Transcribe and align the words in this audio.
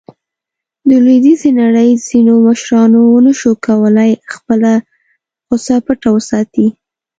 د 0.89 0.91
لویدیځې 1.05 1.49
نړۍ 1.61 1.89
ځینو 2.07 2.33
مشرانو 2.47 2.99
ونه 3.11 3.33
شو 3.39 3.51
کولاې 3.65 4.11
خپله 4.33 4.71
غوصه 5.47 5.75
پټه 5.85 6.09
وساتي. 6.13 6.67